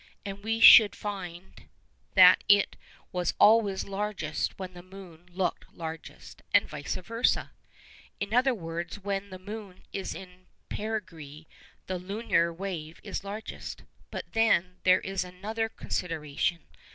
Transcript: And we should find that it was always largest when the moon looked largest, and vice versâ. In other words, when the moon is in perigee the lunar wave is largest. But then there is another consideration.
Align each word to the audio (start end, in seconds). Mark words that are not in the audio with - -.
And 0.25 0.43
we 0.43 0.59
should 0.59 0.95
find 0.95 1.69
that 2.15 2.43
it 2.49 2.75
was 3.11 3.35
always 3.39 3.85
largest 3.85 4.57
when 4.57 4.73
the 4.73 4.81
moon 4.81 5.27
looked 5.31 5.71
largest, 5.75 6.41
and 6.55 6.67
vice 6.67 6.95
versâ. 6.95 7.51
In 8.19 8.33
other 8.33 8.55
words, 8.55 8.97
when 9.03 9.29
the 9.29 9.37
moon 9.37 9.83
is 9.93 10.15
in 10.15 10.47
perigee 10.69 11.45
the 11.85 11.99
lunar 11.99 12.51
wave 12.51 12.99
is 13.03 13.23
largest. 13.23 13.83
But 14.09 14.33
then 14.33 14.79
there 14.85 15.01
is 15.01 15.23
another 15.23 15.69
consideration. 15.69 16.61